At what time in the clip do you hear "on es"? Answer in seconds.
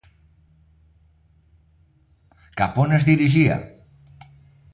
2.87-3.07